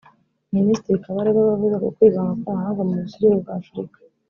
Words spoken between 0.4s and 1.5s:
Minisitiri Kabarebe